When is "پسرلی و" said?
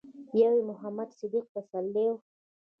1.53-2.15